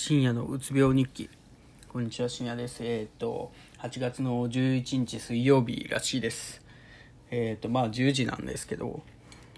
[0.00, 1.28] 深夜のうつ病日記。
[1.88, 2.84] こんにちは深夜です。
[2.84, 3.50] えっ、と
[3.80, 6.62] 8月の11日水曜日らしいです。
[7.32, 9.02] えっ、とまあ10時なんですけど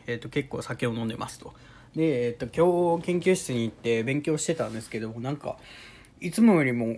[0.07, 1.53] えっ、と結構酒を飲んでますと。
[1.95, 5.59] でえっ、と今日研究室に行って勉強してたんですけどなんか
[6.23, 6.97] いつもよりも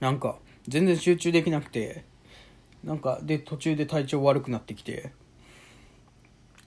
[0.00, 2.06] なんか全然集中できなくて
[2.82, 5.12] なんかで途中で体調悪くなってきて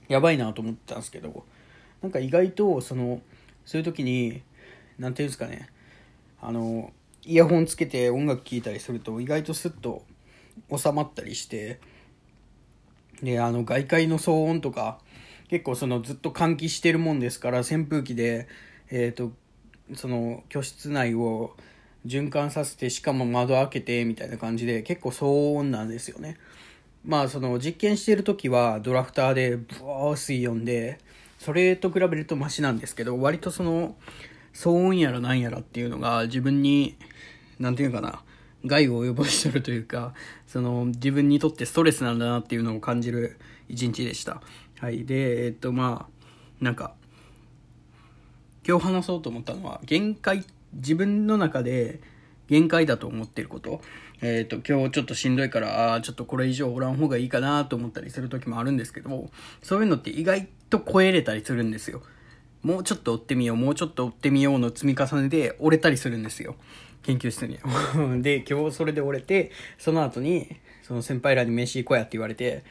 [0.06, 1.44] やばいなと思ってたんですけど
[2.02, 3.20] なんか意外とその
[3.64, 4.42] そういう時に
[5.00, 5.68] 何ていうんですかね。
[6.40, 6.92] あの
[7.24, 10.04] イヤホンつけて音楽聴いたりすると意外とスッと
[10.74, 11.80] 収まったりして
[13.22, 14.98] であの外界の騒音とか
[15.48, 18.48] 結構そのずっと換気してるもんですから扇風機で
[18.90, 19.32] えっ、ー、と
[19.94, 21.54] その居室内を
[22.06, 26.36] 循環させてしかも窓開けてみたいな感じで結構騒音なんですよね。
[27.04, 30.98] まあその実験してる時はドラフターでブワー水温で
[31.38, 33.96] それと比べるとマシなんですけど割とその
[34.54, 36.96] 騒音やらなんやらっていうのが自分に、
[37.58, 38.22] なんていうかな、
[38.66, 40.14] 害を及ぼしてるというか、
[40.46, 43.38] その自分にとってストレスなんだなっていうのを感じる
[43.68, 44.42] 一日でした。
[44.80, 45.04] はい。
[45.04, 46.94] で、えっとまあ、なんか、
[48.66, 50.44] 今日話そうと思ったのは、限界、
[50.74, 52.00] 自分の中で
[52.48, 53.80] 限界だと思ってること。
[54.22, 59.30] えっ、と、今日ちょっとしんどいから、あちょっとこれ以上おらん方がいいかなと思ったりする時もあるんですけど、
[59.62, 62.02] そういうのって意外と超えれたりするんですよ。
[62.62, 66.56] もうちょっと追ってみよう、もうちょっと追ってみようの積み重ねで折れたりするんですよ。
[67.02, 67.58] 研究室に。
[68.22, 72.62] で、今日それで折れて、その後に、その先輩らに飯行こうやって言われて、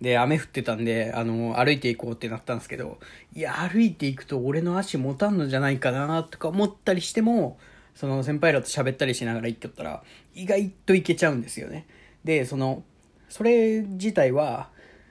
[0.00, 2.98] で、雨降ってたんで、あの、歩いていこうってなったんですけど、
[3.34, 7.58] いや、歩いていくと俺の足持たんのじゃないかな、とか思ったりしても、
[7.94, 10.04] その先輩らと喋ったりしながら行ってったら、
[10.34, 11.86] 意外といけちゃうんですよね。
[12.22, 12.84] で、その、
[13.28, 14.70] それ自体は、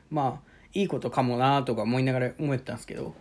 [0.10, 3.16] まあ、いいことかもなとか思いながら思ってたんですけど、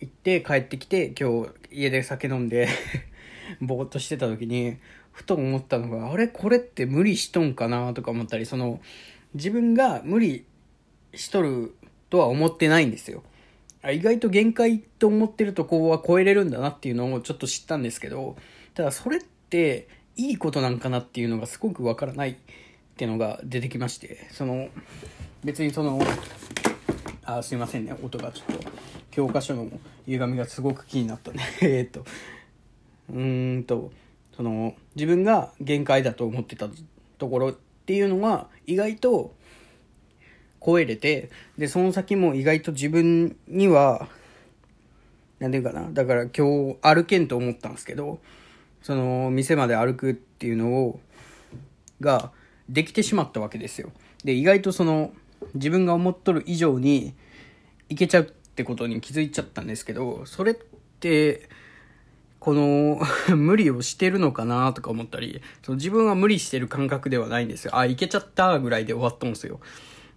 [0.00, 2.68] 行って帰ってきて今日家で酒飲んで
[3.60, 4.76] ぼーっとしてた時に
[5.12, 6.28] ふと思ったのがあれ？
[6.28, 8.80] これって無理しとんかなとか思ったりその
[9.34, 10.44] 自分が無理
[11.14, 11.74] しとる
[12.08, 13.22] とは思ってないんですよ。
[13.92, 18.36] 意外と限界と思ってるとこは超えれるんだなっていうのをちょっと知ったんですけど
[18.74, 22.34] ただそれっていいことなんかなっていうのがすごくわからないっ
[22.96, 24.68] ていうのが出てきましてその
[25.44, 25.98] 別にその
[27.38, 27.94] あすいませんね。
[28.02, 28.70] 音がちょっと
[29.10, 29.68] 教科書の
[30.06, 31.42] 歪みがすごく気になったね。
[31.62, 32.04] えっと。
[33.10, 33.92] うーんと
[34.36, 36.68] その自分が限界だと思ってた
[37.18, 39.34] ところっていうのは意外と
[40.64, 44.08] 超えれてでその先も意外と自分には
[45.38, 45.90] 何て言うかな。
[45.90, 48.20] だから今日歩けんと思ったんですけど
[48.82, 51.00] その店まで歩くっていうのを
[52.00, 52.32] が
[52.68, 53.92] できてしまったわけですよ。
[54.24, 55.12] で意外とその
[55.54, 57.14] 自分が思っとる以上に
[57.88, 61.48] いけちゃうってことに気づいちゃったんですけど、それって、
[62.38, 62.98] この
[63.36, 67.76] 無理をしてるのかなとか思ったり、その自分は無理してる感覚ではないんですよ。
[67.76, 69.60] あ、いけちゃったぐらいで終わったんですよ。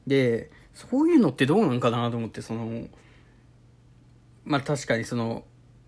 [0.07, 2.87] で、そういうのってどうなんかなと思って、その、
[4.45, 5.43] まあ確かにその、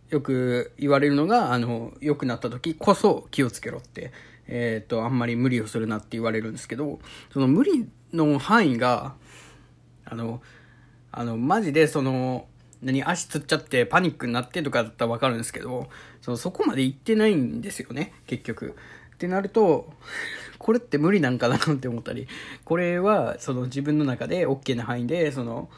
[0.09, 4.11] よく言われるのが、あの、良くなった時こそ気をつけろって、
[4.47, 6.99] えっ、ー、と、あんまり無理をするなって言われるんですけど、
[7.31, 9.15] その無理の範囲が、
[10.05, 10.41] あの、
[11.11, 12.47] あの、マジでその、
[12.81, 15.87] 何、足つっちゃってパニックになってとかだったらわかるんですけど、
[16.21, 18.75] そのそこまで行ってないんですよね、結局。
[19.15, 19.93] ってなると、
[20.57, 22.27] これって無理なんかなって思ったり、
[22.63, 25.69] これはその自分の中で OK な範囲で、その、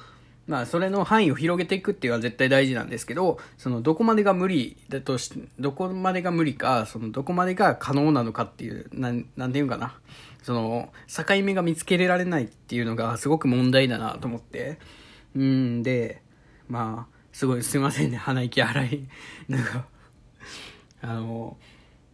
[0.48, 10.00] まあ、それの範囲を広げていくっていうのは絶対大事なんですけど、その、どこまでが無理だとし、どこまでが無理か、その、どこまでが可能なのかっていう、なん、なんていうかな。
[10.44, 14.80] その、境目が見つけられないっていうのがすごく問題だなと思って、
[15.36, 16.22] うんで、
[16.70, 19.08] まあ、すごいすいませんね、鼻息荒い。
[19.50, 19.86] なんか、
[21.02, 21.58] あの、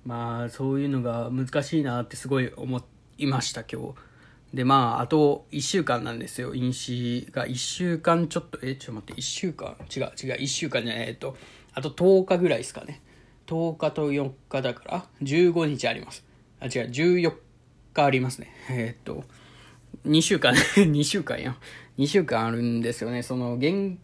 [0.06, 2.82] まあ、そういうのが難しいなってすごい思
[3.20, 4.13] いました、今日。
[4.54, 6.54] で、まあ、あと1週間なんですよ。
[6.54, 9.76] 飲酒が1週間ちょっと、え、ちょっと待って、1週間？
[9.96, 11.36] 違う、違う、1週間じゃない、えっと、
[11.74, 13.02] あと10日ぐらいですかね。
[13.48, 16.24] 10日と4日だから、15日あります。
[16.60, 17.34] あ、違う、14
[17.94, 18.54] 日ありますね。
[18.70, 19.24] えっと、
[20.06, 21.58] 2週間、 2週間や。
[21.98, 23.24] 2週間あるんですよね。
[23.24, 23.98] その、限、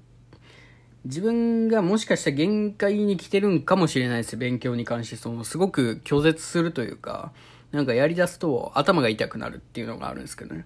[1.05, 5.15] 自分がもしかしたら限界に来てるんかもしれないです勉強に関して。
[5.15, 7.33] その、すごく拒絶するというか、
[7.71, 10.65] なんかやり出すと頭が痛くなるっていうのがあるんですけどね。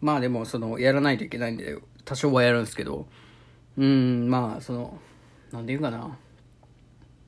[0.00, 3.06] まあでも、その、やらないといけないんで、多少はやるんですけど、
[3.76, 4.98] うん、まあ、その、
[5.52, 6.16] なんていうかな。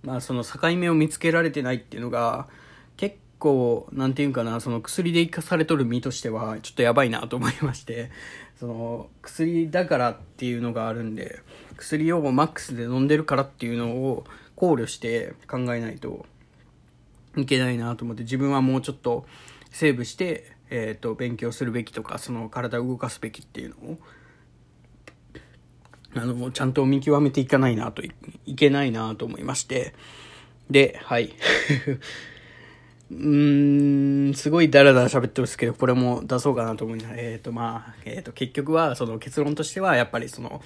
[0.02, 2.48] まあ、その境目を見つけられてないっていうのが、
[2.96, 8.10] 結構、なんていうかな、その薬で生かされとる身としては、ちょっとやばいなと思いまして、
[8.60, 11.40] その薬だからっていうのがあるんで
[11.78, 14.24] 薬をマックスで飲んでるからっていうのを
[14.54, 16.26] 考慮して考えないと
[17.36, 19.26] いけないなと思って、自分はもうちょっと
[19.70, 23.98] セーブして、えっ、ー、と、勉強するべきとか、その体を動かすべきっていうのを、
[26.14, 28.12] あの、ちゃんと見極めていかないなとい、
[28.46, 29.94] いけないなと思いまして、
[30.70, 31.34] で、はい。
[33.10, 40.62] うーん、すごいダラダラ喋ってるんですけど、これも出そうかなと思いながら、えっ、ー、と、まあ、えっ、ー、と、結局は、その結論としては、やっぱりその、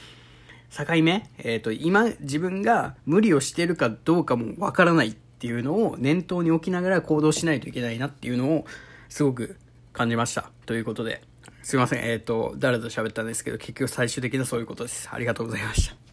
[0.70, 8.64] 境目えっ、ー、と、今、自分が無理をしてるかどうかもわからないていうのを念頭に置きながら行動しないといけないなっていうのを、
[9.11, 9.58] すごく
[9.93, 10.50] 感じました。
[10.64, 11.20] ということで、
[11.62, 12.02] すいません。
[12.02, 15.06] えっ、と、だらだら喋ったんですけど、結局最終的なそういうことです。
[15.12, 16.04] ありがとうございました。